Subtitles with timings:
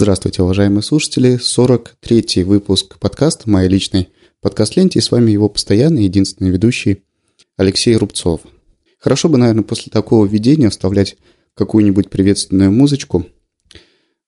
[0.00, 1.40] Здравствуйте, уважаемые слушатели.
[1.40, 4.10] 43-й выпуск подкаста моей личной
[4.40, 5.00] подкаст-ленте.
[5.00, 7.02] И с вами его постоянный, единственный ведущий
[7.56, 8.42] Алексей Рубцов.
[9.00, 11.16] Хорошо бы, наверное, после такого введения вставлять
[11.54, 13.26] какую-нибудь приветственную музычку.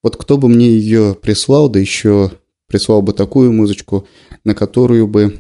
[0.03, 2.33] Вот кто бы мне ее прислал, да еще
[2.67, 4.09] прислал бы такую музычку,
[4.43, 5.39] на которую бы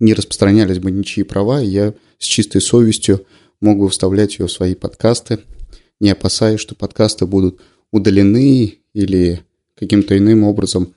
[0.00, 3.24] не распространялись бы ничьи права, и я с чистой совестью
[3.62, 5.38] мог бы вставлять ее в свои подкасты,
[5.98, 7.58] не опасаясь, что подкасты будут
[7.90, 9.42] удалены или
[9.78, 10.94] каким-то иным образом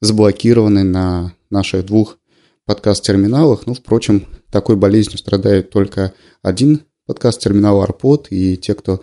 [0.00, 2.18] заблокированы на наших двух
[2.64, 3.66] подкаст-терминалах.
[3.66, 9.00] Ну, впрочем, такой болезнью страдает только один подкаст-терминал Арпод, и те, кто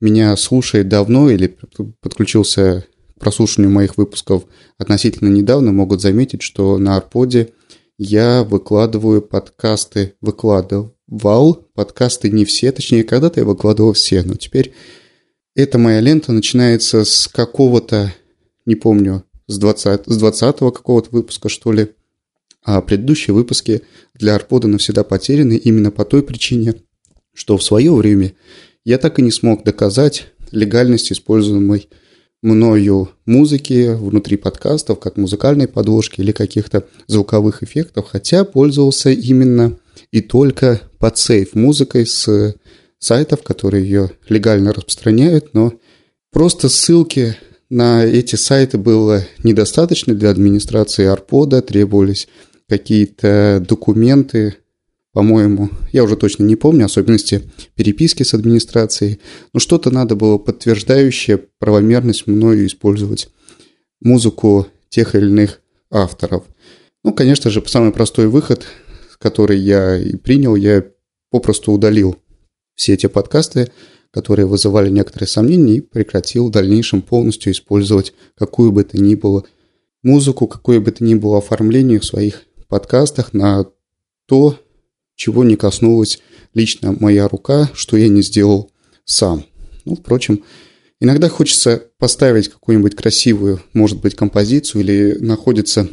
[0.00, 1.56] меня слушает давно или
[2.00, 4.44] подключился к прослушиванию моих выпусков
[4.78, 7.52] относительно недавно, могут заметить, что на Арподе
[7.98, 10.92] я выкладываю подкасты, выкладывал
[11.74, 14.74] подкасты не все, точнее, когда-то я выкладывал все, но теперь
[15.56, 18.14] эта моя лента начинается с какого-то,
[18.66, 21.88] не помню, с 20, с 20 какого-то выпуска, что ли,
[22.62, 23.82] а предыдущие выпуски
[24.14, 26.74] для Арпода навсегда потеряны именно по той причине,
[27.32, 28.34] что в свое время
[28.84, 31.88] я так и не смог доказать легальность используемой
[32.42, 39.78] мною музыки внутри подкастов, как музыкальной подложки или каких-то звуковых эффектов, хотя пользовался именно
[40.10, 42.54] и только под сейф музыкой с
[42.98, 45.74] сайтов, которые ее легально распространяют, но
[46.30, 47.36] просто ссылки
[47.68, 51.06] на эти сайты было недостаточно для администрации.
[51.06, 52.28] Арпода, требовались
[52.68, 54.56] какие-то документы,
[55.12, 59.20] по-моему, я уже точно не помню особенности переписки с администрацией,
[59.52, 63.30] но что-то надо было подтверждающее правомерность мною использовать
[64.00, 65.60] музыку тех или иных
[65.90, 66.44] авторов.
[67.02, 68.66] Ну, конечно же, самый простой выход,
[69.18, 70.84] который я и принял, я
[71.30, 72.16] попросту удалил
[72.76, 73.72] все эти подкасты,
[74.12, 79.44] которые вызывали некоторые сомнения, и прекратил в дальнейшем полностью использовать какую бы то ни было
[80.02, 83.66] музыку, какое бы то ни было оформление в своих подкастах на
[84.28, 84.58] то,
[85.16, 86.20] чего не коснулась
[86.54, 88.70] лично моя рука, что я не сделал
[89.04, 89.44] сам.
[89.84, 90.44] Ну, впрочем,
[91.00, 95.88] иногда хочется поставить какую-нибудь красивую, может быть, композицию или находится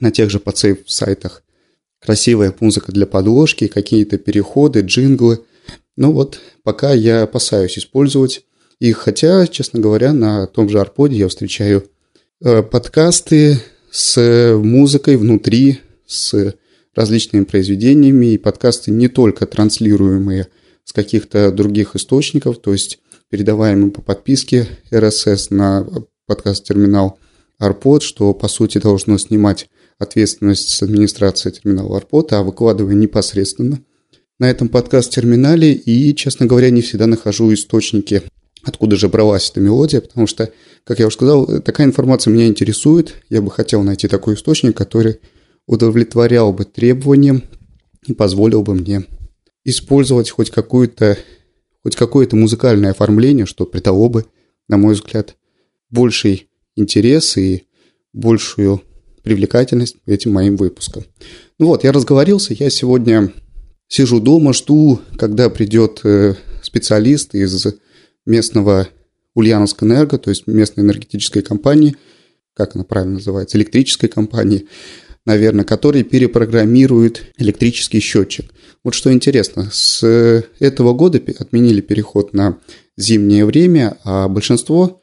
[0.00, 1.42] на тех же подсейв сайтах
[2.00, 5.40] красивая музыка для подложки, какие-то переходы, джинглы.
[5.96, 8.44] Ну вот, пока я опасаюсь использовать
[8.78, 11.84] их, хотя, честно говоря, на том же Арподе я встречаю
[12.44, 16.54] э, подкасты с музыкой внутри, с
[16.94, 20.48] различными произведениями, и подкасты не только транслируемые
[20.84, 22.98] с каких-то других источников, то есть
[23.30, 25.88] передаваемые по подписке RSS на
[26.26, 27.18] подкаст-терминал
[27.60, 29.68] Arpod, что по сути должно снимать
[29.98, 33.80] ответственность с администрации терминала Arpod, а выкладывая непосредственно
[34.38, 35.72] на этом подкаст-терминале.
[35.72, 38.22] И, честно говоря, не всегда нахожу источники,
[38.62, 40.52] откуда же бралась эта мелодия, потому что,
[40.84, 43.14] как я уже сказал, такая информация меня интересует.
[43.28, 45.20] Я бы хотел найти такой источник, который
[45.66, 47.42] удовлетворял бы требованиям
[48.06, 49.04] и позволил бы мне
[49.64, 51.18] использовать хоть какую-то
[51.82, 54.26] хоть какое-то музыкальное оформление, что придало бы,
[54.66, 55.36] на мой взгляд,
[55.88, 57.68] больший интерес и
[58.12, 58.82] большую
[59.22, 61.04] привлекательность этим моим выпускам.
[61.60, 63.32] Ну вот, я разговорился, я сегодня
[63.88, 67.66] сижу дома, жду, когда придет э, специалист из
[68.24, 68.88] местного
[69.34, 71.96] Ульяновск Энерго, то есть местной энергетической компании,
[72.54, 74.66] как она правильно называется, электрической компании,
[75.24, 78.50] наверное, который перепрограммирует электрический счетчик.
[78.82, 80.02] Вот что интересно, с
[80.58, 82.58] этого года отменили переход на
[82.96, 85.02] зимнее время, а большинство,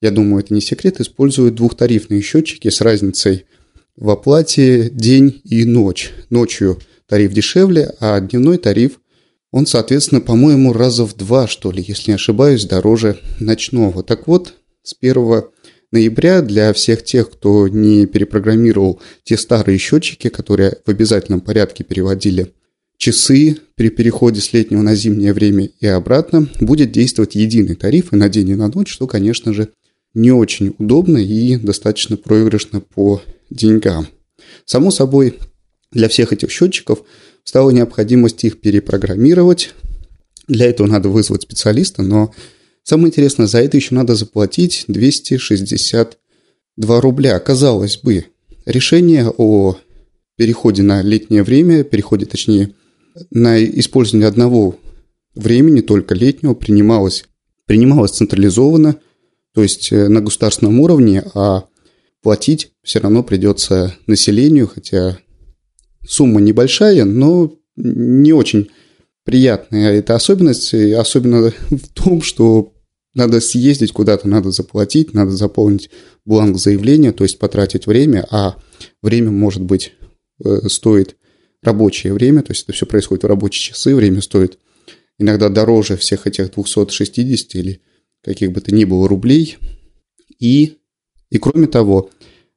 [0.00, 3.44] я думаю, это не секрет, используют двухтарифные счетчики с разницей
[3.96, 6.12] в оплате день и ночь.
[6.30, 6.78] Ночью
[7.08, 9.00] тариф дешевле, а дневной тариф,
[9.50, 14.02] он, соответственно, по-моему, раза в два, что ли, если не ошибаюсь, дороже ночного.
[14.02, 15.44] Так вот, с 1
[15.92, 22.52] ноября для всех тех, кто не перепрограммировал те старые счетчики, которые в обязательном порядке переводили
[22.96, 28.16] часы при переходе с летнего на зимнее время и обратно, будет действовать единый тариф и
[28.16, 29.68] на день, и на ночь, что, конечно же,
[30.14, 33.20] не очень удобно и достаточно проигрышно по
[33.50, 34.08] деньгам.
[34.64, 35.38] Само собой,
[35.94, 37.02] для всех этих счетчиков
[37.44, 39.74] стала необходимость их перепрограммировать.
[40.46, 42.32] Для этого надо вызвать специалиста, но
[42.84, 47.40] Самое интересное, за это еще надо заплатить 262 рубля.
[47.40, 48.26] Казалось бы,
[48.66, 49.78] решение о
[50.36, 52.74] переходе на летнее время, переходе, точнее,
[53.30, 54.78] на использование одного
[55.34, 57.24] времени, только летнего, принималось,
[57.64, 58.96] принималось централизованно,
[59.54, 61.64] то есть э, на государственном уровне, а
[62.22, 65.18] платить все равно придется населению, хотя
[66.06, 68.70] сумма небольшая, но не очень
[69.24, 72.72] приятная эта особенность, особенно в том, что
[73.14, 75.90] надо съездить куда-то, надо заплатить, надо заполнить
[76.24, 78.56] бланк заявления, то есть потратить время, а
[79.02, 79.92] время, может быть,
[80.44, 81.16] э, стоит
[81.62, 84.58] рабочее время, то есть это все происходит в рабочие часы, время стоит
[85.18, 87.80] иногда дороже всех этих 260 или
[88.22, 89.58] каких бы то ни было рублей.
[90.38, 90.78] И,
[91.30, 92.10] и кроме того,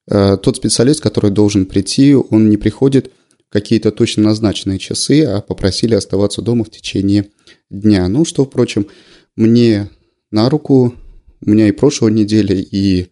[0.09, 3.11] э, тот специалист, который должен прийти, он не приходит
[3.49, 7.29] какие-то точно назначенные часы, а попросили оставаться дома в течение
[7.69, 8.07] дня.
[8.07, 8.87] Ну, что, впрочем,
[9.35, 9.89] мне
[10.31, 10.93] на руку.
[11.39, 13.07] У меня и прошлой недели, и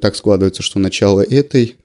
[0.00, 1.76] так складывается, что начало этой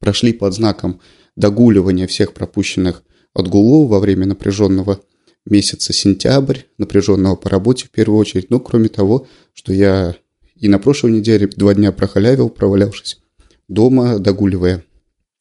[0.00, 1.00] прошли под знаком
[1.36, 3.02] догуливания всех пропущенных
[3.32, 5.00] отгулов во время напряженного
[5.46, 8.50] месяца сентябрь, напряженного по работе в первую очередь.
[8.50, 10.16] Ну, кроме того, что я
[10.56, 13.20] и на прошлой неделе два дня прохалявил, провалявшись
[13.68, 14.84] дома, догуливая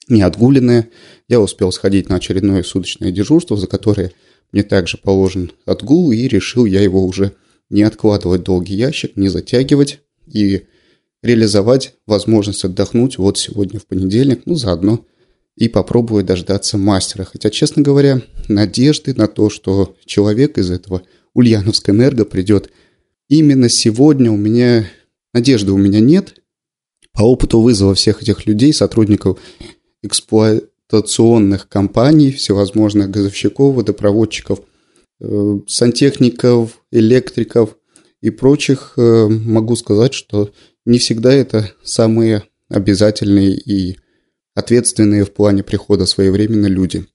[0.10, 0.90] неотгуленное.
[1.28, 4.12] Я успел сходить на очередное суточное дежурство, за которое
[4.52, 7.34] мне также положен отгул, и решил я его уже
[7.70, 10.64] не откладывать долгий ящик, не затягивать и
[11.22, 15.06] реализовать возможность отдохнуть вот сегодня в понедельник, ну заодно
[15.60, 17.26] и попробую дождаться мастера.
[17.26, 21.04] Хотя, честно говоря, надежды на то, что человек из этого
[21.34, 22.72] Ульяновской энерго придет
[23.28, 24.90] именно сегодня, у меня
[25.34, 26.42] надежды у меня нет.
[27.12, 29.38] По опыту вызова всех этих людей, сотрудников
[30.02, 34.60] эксплуатационных компаний, всевозможных газовщиков, водопроводчиков,
[35.22, 37.76] Э, сантехников, электриков
[38.22, 40.52] и прочих, э, могу сказать, что
[40.86, 43.98] не всегда это самые обязательные и
[44.56, 47.06] ответственные в плане прихода своевременно люди.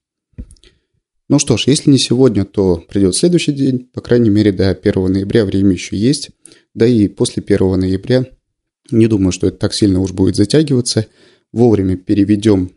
[1.31, 5.11] Ну что ж, если не сегодня, то придет следующий день, по крайней мере до 1
[5.11, 6.31] ноября время еще есть,
[6.75, 8.27] да и после 1 ноября
[8.91, 11.07] не думаю, что это так сильно уж будет затягиваться.
[11.55, 12.73] Вовремя переведем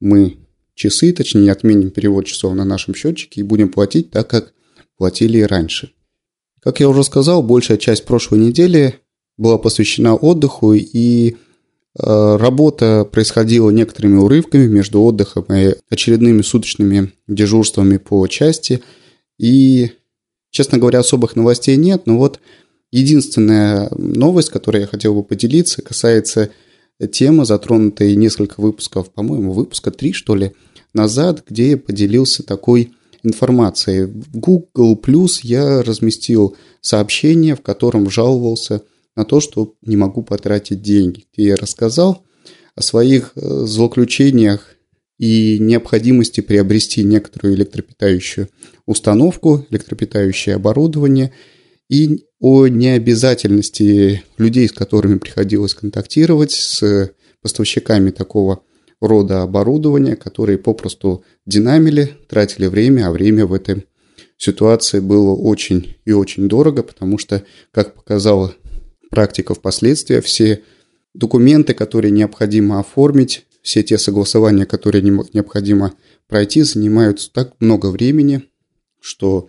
[0.00, 0.38] мы
[0.74, 4.52] часы, точнее отменим перевод часов на нашем счетчике и будем платить так, как
[4.98, 5.92] платили и раньше.
[6.60, 8.96] Как я уже сказал, большая часть прошлой недели
[9.36, 11.34] была посвящена отдыху, и э,
[12.36, 18.82] работа происходила некоторыми урывками между отдыхом и очередными суточными дежурствами по части.
[19.38, 19.92] И,
[20.50, 22.40] честно говоря, особых новостей нет, но вот
[22.90, 26.50] единственная новость, которой я хотел бы поделиться, касается
[27.10, 30.52] темы, затронутой несколько выпусков, по-моему, выпуска три, что ли,
[30.94, 34.06] назад, где я поделился такой информации.
[34.06, 38.82] В Google Plus я разместил сообщение, в котором жаловался
[39.14, 41.24] на то, что не могу потратить деньги.
[41.32, 42.24] Где я рассказал
[42.74, 44.76] о своих э, злоключениях
[45.18, 48.48] и необходимости приобрести некоторую электропитающую
[48.84, 51.32] установку, электропитающее оборудование
[51.88, 58.62] и о необязательности людей, с которыми приходилось контактировать, с поставщиками такого
[59.00, 63.86] рода оборудования, которые попросту динамили, тратили время, а время в этой
[64.36, 67.42] ситуации было очень и очень дорого, потому что,
[67.72, 68.54] как показала
[69.10, 70.62] практика впоследствии, все
[71.14, 75.94] документы, которые необходимо оформить, все те согласования, которые необходимо
[76.28, 78.42] пройти, занимают так много времени,
[79.00, 79.48] что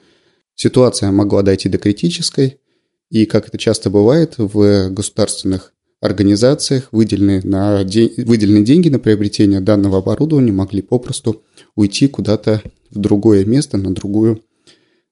[0.56, 2.60] ситуация могла дойти до критической,
[3.10, 9.62] и, как это часто бывает в государственных организациях выделенные, на день, выделенные деньги на приобретение
[9.62, 11.44] данного оборудования могли попросту
[11.76, 12.62] уйти куда-то
[12.92, 14.44] в другое место, на другую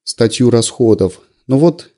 [0.03, 1.21] статью расходов.
[1.47, 1.89] Но вот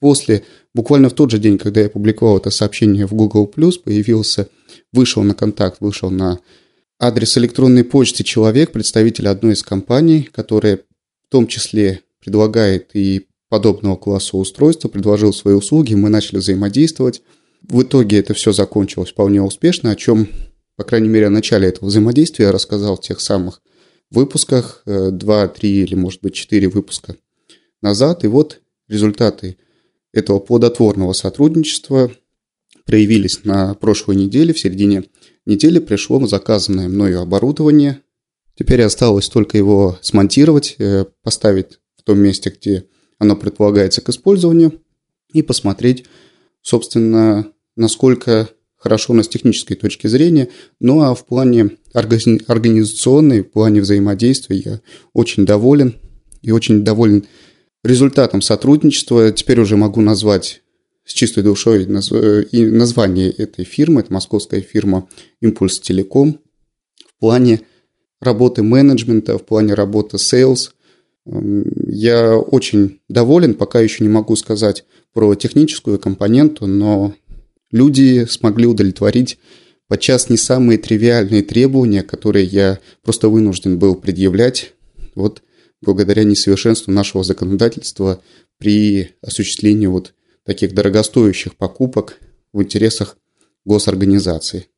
[0.00, 0.44] после,
[0.74, 4.48] буквально в тот же день, когда я опубликовал это сообщение в Google+, появился,
[4.92, 6.40] вышел на контакт, вышел на
[6.98, 13.96] адрес электронной почты человек, представитель одной из компаний, которая в том числе предлагает и подобного
[13.96, 17.20] класса устройства, предложил свои услуги, мы начали взаимодействовать.
[17.68, 20.28] В итоге это все закончилось вполне успешно, о чем,
[20.76, 23.60] по крайней мере, о начале этого взаимодействия я рассказал в тех самых
[24.10, 27.16] выпусках, 2, э, 3 или, может быть, 4 выпуска
[27.82, 28.24] назад.
[28.24, 29.58] И вот результаты
[30.12, 32.10] этого плодотворного сотрудничества
[32.86, 34.54] проявились на прошлой неделе.
[34.54, 35.04] В середине
[35.44, 38.00] недели пришло заказанное мною оборудование.
[38.56, 42.84] Теперь осталось только его смонтировать, э, поставить в том месте, где
[43.20, 44.80] оно предполагается к использованию,
[45.32, 46.06] и посмотреть,
[46.62, 50.48] собственно, насколько хорошо у с технической точки зрения,
[50.80, 54.80] ну а в плане организационной, в плане взаимодействия я
[55.12, 55.94] очень доволен
[56.42, 57.26] и очень доволен
[57.84, 59.30] результатом сотрудничества.
[59.30, 60.62] Теперь уже могу назвать
[61.04, 65.08] с чистой душой и название этой фирмы, это московская фирма
[65.40, 66.40] «Импульс Телеком».
[67.06, 67.60] В плане
[68.20, 70.70] работы менеджмента, в плане работы sales
[71.86, 77.14] я очень доволен, пока еще не могу сказать про техническую компоненту, но
[77.70, 79.38] люди смогли удовлетворить
[79.88, 84.74] подчас не самые тривиальные требования, которые я просто вынужден был предъявлять,
[85.14, 85.42] вот
[85.82, 88.22] благодаря несовершенству нашего законодательства
[88.58, 92.18] при осуществлении вот таких дорогостоящих покупок
[92.52, 93.16] в интересах
[93.64, 94.68] госорганизаций.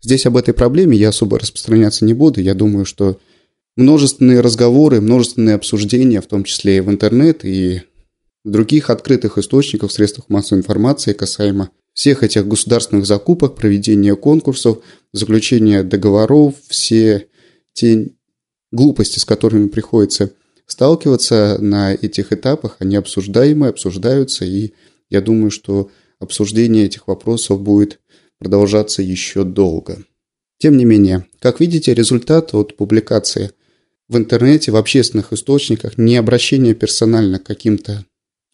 [0.00, 2.40] Здесь об этой проблеме я особо распространяться не буду.
[2.40, 3.18] Я думаю, что
[3.78, 7.82] множественные разговоры, множественные обсуждения, в том числе и в интернет, и
[8.44, 14.78] в других открытых источниках, средствах массовой информации касаемо всех этих государственных закупок, проведения конкурсов,
[15.12, 17.28] заключения договоров, все
[17.72, 18.08] те
[18.72, 20.32] глупости, с которыми приходится
[20.66, 24.72] сталкиваться на этих этапах, они обсуждаемы, обсуждаются, и
[25.08, 28.00] я думаю, что обсуждение этих вопросов будет
[28.40, 29.98] продолжаться еще долго.
[30.58, 33.52] Тем не менее, как видите, результат от публикации
[34.08, 38.04] в интернете, в общественных источниках, не обращение персонально к каким-то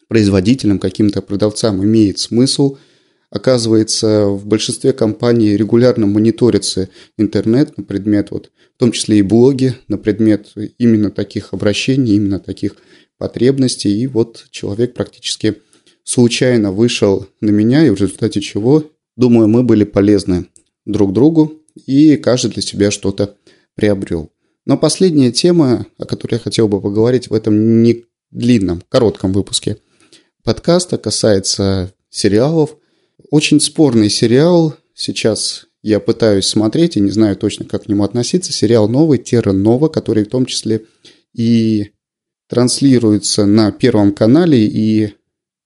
[0.07, 2.77] производителям, каким-то продавцам имеет смысл.
[3.29, 9.75] Оказывается, в большинстве компаний регулярно мониторится интернет на предмет, вот, в том числе и блоги,
[9.87, 12.75] на предмет именно таких обращений, именно таких
[13.17, 14.01] потребностей.
[14.01, 15.55] И вот человек практически
[16.03, 18.83] случайно вышел на меня, и в результате чего
[19.15, 20.47] Думаю, мы были полезны
[20.85, 23.37] друг другу, и каждый для себя что-то
[23.75, 24.29] приобрел.
[24.65, 29.77] Но последняя тема, о которой я хотел бы поговорить в этом не длинном, коротком выпуске
[30.43, 32.77] подкаста, касается сериалов.
[33.29, 34.75] Очень спорный сериал.
[34.93, 38.51] Сейчас я пытаюсь смотреть и не знаю точно, как к нему относиться.
[38.51, 40.85] Сериал новый, Терра Нова, который в том числе
[41.33, 41.91] и
[42.49, 44.65] транслируется на Первом канале.
[44.65, 45.13] И,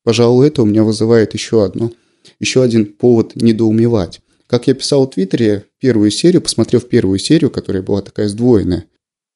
[0.03, 1.91] пожалуй, это у меня вызывает еще одно
[2.39, 4.21] еще один повод недоумевать.
[4.49, 8.85] Как я писал в Твиттере, первую серию, посмотрев первую серию, которая была такая сдвоенная,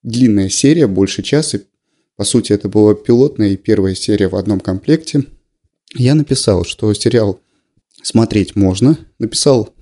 [0.02, 1.62] длинная серия, больше часа,
[2.16, 5.26] по сути, это была пилотная и первая серия в одном комплекте,
[5.96, 7.40] я написал, что сериал
[8.02, 9.76] смотреть можно, написал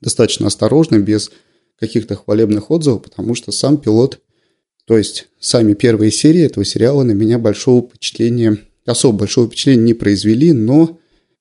[0.00, 1.30] достаточно осторожно, без
[1.78, 4.20] каких-то хвалебных отзывов, потому что сам пилот,
[4.86, 9.94] то есть сами первые серии этого сериала на меня большого впечатления, особо большого впечатления не
[9.94, 10.98] произвели, но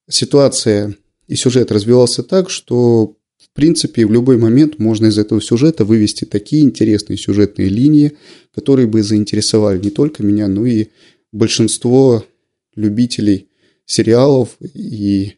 [0.08, 0.96] ситуация
[1.28, 6.26] и сюжет развивался так, что в принципе в любой момент можно из этого сюжета вывести
[6.26, 8.14] такие интересные сюжетные линии,
[8.54, 10.88] которые бы заинтересовали не только меня, но и
[11.32, 12.26] большинство
[12.76, 13.50] любителей
[13.86, 15.34] сериалов и,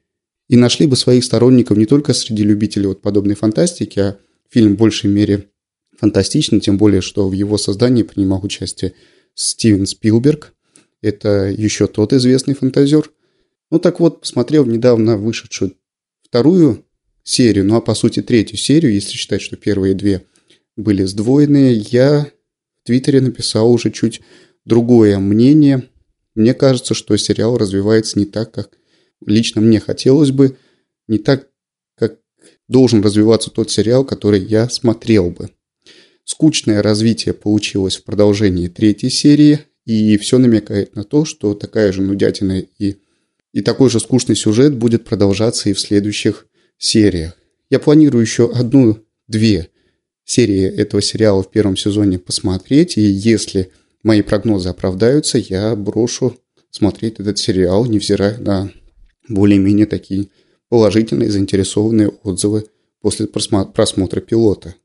[0.48, 4.18] и нашли бы своих сторонников не только среди любителей вот подобной фантастики, а
[4.50, 5.50] фильм в большей мере
[5.98, 8.94] фантастичный, тем более, что в его создании принимал участие
[9.34, 10.54] Стивен Спилберг.
[11.02, 13.12] Это еще тот известный фантазер–
[13.72, 15.76] ну так вот, посмотрел недавно вышедшую
[16.24, 16.85] вторую
[17.26, 20.26] серию, ну а по сути третью серию, если считать, что первые две
[20.78, 22.28] были сдвоенные, я
[22.82, 24.22] в Твиттере написал уже чуть
[24.64, 25.90] другое мнение.
[26.36, 28.78] Мне кажется, что сериал развивается не так, как
[29.26, 30.58] лично мне хотелось бы,
[31.08, 31.50] не так,
[31.98, 32.20] как
[32.70, 35.50] должен развиваться тот сериал, который я смотрел бы.
[36.24, 42.02] Скучное развитие получилось в продолжении третьей серии, и все намекает на то, что такая же
[42.02, 42.96] нудятина и
[43.56, 46.46] и такой же скучный сюжет будет продолжаться и в следующих
[46.78, 47.34] сериях.
[47.70, 49.70] Я планирую еще одну-две
[50.24, 53.72] серии этого сериала в первом сезоне посмотреть, и если
[54.04, 56.38] мои прогнозы оправдаются, я брошу
[56.72, 58.72] смотреть этот сериал, невзирая на
[59.30, 60.30] более-менее такие
[60.70, 62.66] положительные заинтересованные отзывы
[63.02, 64.76] после просмотра пилота.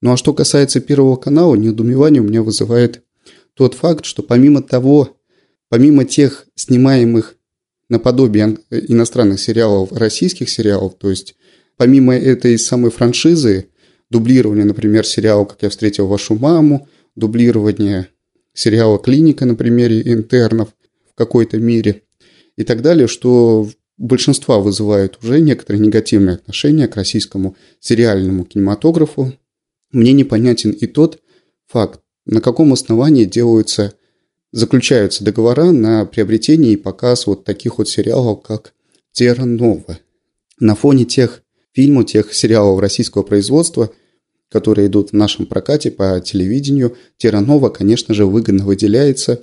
[0.00, 3.02] Ну а что касается Первого канала, недоумевание у меня вызывает
[3.54, 5.16] тот факт, что помимо того,
[5.68, 7.36] помимо тех снимаемых
[7.94, 11.34] наподобие иностранных сериалов, российских сериалов, то есть
[11.76, 13.68] помимо этой самой франшизы,
[14.10, 18.08] дублирование, например, сериала «Как я встретил вашу маму», дублирование
[18.52, 20.68] сериала «Клиника» на примере интернов
[21.12, 22.02] в какой-то мере
[22.56, 29.32] и так далее, что большинства вызывают уже некоторые негативные отношения к российскому сериальному кинематографу.
[29.92, 31.20] Мне непонятен и тот
[31.66, 33.94] факт, на каком основании делаются
[34.54, 38.72] заключаются договора на приобретение и показ вот таких вот сериалов, как
[39.10, 39.98] «Терра Нова».
[40.60, 41.42] На фоне тех
[41.72, 43.90] фильмов, тех сериалов российского производства,
[44.48, 49.42] которые идут в нашем прокате по телевидению, «Терра Нова», конечно же, выгодно выделяется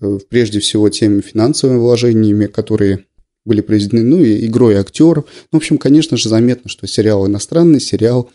[0.00, 3.04] э, прежде всего теми финансовыми вложениями, которые
[3.44, 5.26] были произведены, ну и игрой актеров.
[5.52, 8.30] Ну, в общем, конечно же, заметно, что сериал иностранный, сериал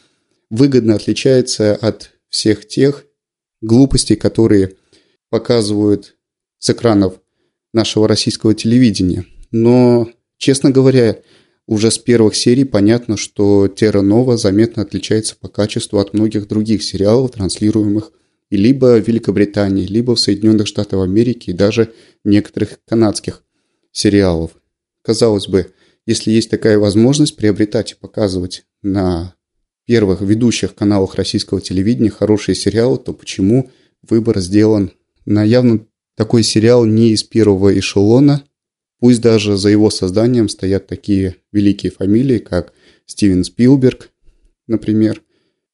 [0.51, 3.05] выгодно отличается от всех тех
[3.59, 4.75] глупостей, которые
[5.31, 6.17] показывают
[6.59, 7.19] с экранов
[7.73, 9.25] нашего российского телевидения.
[9.49, 10.07] Но,
[10.37, 11.17] честно говоря,
[11.65, 16.83] уже с первых серий понятно, что Терра Нова заметно отличается по качеству от многих других
[16.83, 18.11] сериалов, транслируемых
[18.51, 21.93] либо в Великобритании, либо в Соединенных Штатах Америки и даже
[22.25, 23.43] некоторых канадских
[23.93, 24.51] сериалов.
[25.01, 25.71] Казалось бы,
[26.05, 29.35] если есть такая возможность приобретать и показывать на
[29.85, 33.71] первых ведущих каналах российского телевидения хорошие сериалы, то почему
[34.01, 34.91] выбор сделан
[35.25, 35.85] на явно
[36.15, 38.43] такой сериал не из первого эшелона,
[39.01, 42.71] Пусть даже за его созданием стоят такие великие фамилии, как
[43.07, 44.11] Стивен Спилберг,
[44.67, 45.23] например.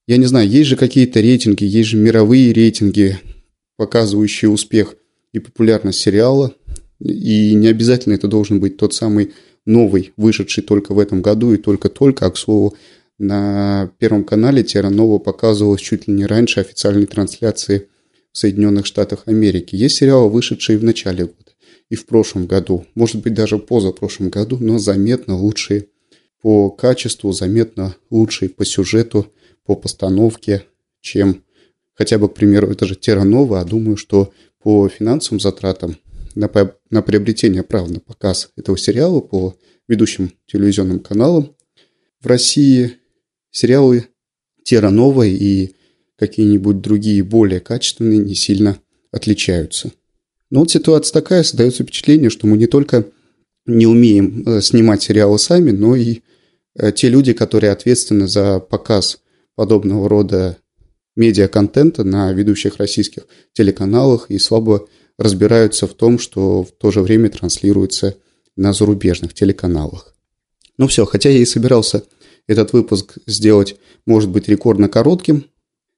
[0.07, 3.19] Я не знаю, есть же какие-то рейтинги, есть же мировые рейтинги,
[3.75, 4.95] показывающие успех
[5.33, 6.53] и популярность сериала.
[7.01, 9.33] И не обязательно это должен быть тот самый
[9.65, 12.27] новый, вышедший только в этом году и только-только.
[12.27, 12.75] А, к слову,
[13.19, 17.89] на Первом канале Терра Нова показывалась чуть ли не раньше официальной трансляции
[18.37, 19.75] Соединенных Штатах Америки.
[19.75, 21.51] Есть сериалы, вышедшие в начале года
[21.89, 25.87] и в прошлом году, может быть даже позапрошлом году, но заметно лучшие
[26.41, 29.31] по качеству, заметно лучшие по сюжету,
[29.65, 30.63] по постановке,
[31.01, 31.43] чем
[31.93, 35.97] хотя бы, к примеру, это же Терра Нова, а думаю, что по финансовым затратам
[36.35, 36.49] на,
[36.89, 39.55] на приобретение прав на показ этого сериала по
[39.87, 41.55] ведущим телевизионным каналам
[42.19, 42.97] в России
[43.49, 44.07] сериалы
[44.63, 45.73] Терра Нова и
[46.17, 48.77] какие-нибудь другие более качественные не сильно
[49.11, 49.91] отличаются.
[50.49, 53.05] Но вот ситуация такая, создается впечатление, что мы не только
[53.65, 56.21] не умеем э, снимать сериалы сами, но и
[56.75, 59.19] э, те люди, которые ответственны за показ
[59.55, 60.57] подобного рода
[61.15, 67.29] медиаконтента на ведущих российских телеканалах и слабо разбираются в том, что в то же время
[67.29, 68.15] транслируется
[68.55, 70.15] на зарубежных телеканалах.
[70.77, 72.03] Ну все, хотя я и собирался
[72.45, 75.45] этот выпуск сделать, может быть, рекордно коротким,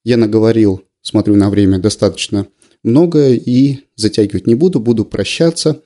[0.04, 2.48] я наговорил, смотрю на время, достаточно
[2.84, 5.82] много и затягивать не буду, буду прощаться.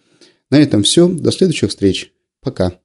[0.49, 2.79] На этом все, до следующих встреч, пока.